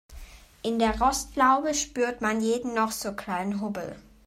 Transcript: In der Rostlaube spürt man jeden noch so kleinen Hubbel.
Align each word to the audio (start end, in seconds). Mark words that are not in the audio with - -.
In 0.63 0.79
der 0.79 0.99
Rostlaube 0.99 1.75
spürt 1.75 2.21
man 2.21 2.41
jeden 2.41 2.73
noch 2.73 2.91
so 2.91 3.13
kleinen 3.15 3.61
Hubbel. 3.61 3.95